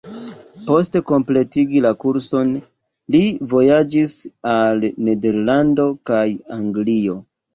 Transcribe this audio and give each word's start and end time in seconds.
Post 0.67 0.95
kompletigi 1.09 1.81
la 1.85 1.89
kurson, 2.03 2.55
li 3.15 3.21
vojaĝis 3.51 4.15
al 4.55 4.81
Nederlando 5.09 5.85
kaj 6.11 6.25
Anglio. 6.59 7.21